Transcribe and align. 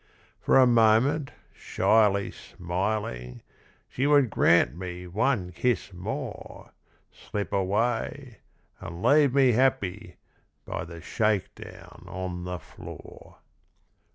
For 0.39 0.57
a 0.57 0.65
moment 0.65 1.29
shyly 1.53 2.31
smiling, 2.31 3.43
She 3.87 4.07
would 4.07 4.31
grant 4.31 4.75
me 4.75 5.05
one 5.05 5.51
kiss 5.51 5.93
more 5.93 6.71
Slip 7.11 7.53
away 7.53 8.39
and 8.79 9.03
leave 9.03 9.35
me 9.35 9.51
happy 9.51 10.15
By 10.65 10.85
the 10.85 11.01
shake 11.01 11.53
down 11.53 12.05
on 12.07 12.45
the 12.45 12.57
floor. 12.57 13.41